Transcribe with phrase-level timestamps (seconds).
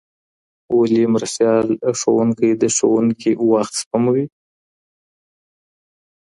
[0.77, 1.67] ولي مرستيال
[1.99, 4.25] ښوونکی د ښوونکي وخت سپموي؟